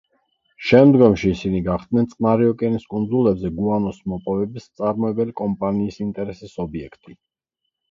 შემდგომში 0.67 1.27
ისინი 1.33 1.59
გახდნენ 1.67 2.07
წყნარი 2.13 2.47
ოკეანის 2.53 2.87
კუნძულებზე 2.95 3.53
გუანოს 3.59 4.01
მოპოვების 4.15 4.67
მწარმოებელი 4.73 5.39
კომპანიის 5.45 6.03
ინტერესის 6.09 6.61
ობიექტი. 6.67 7.19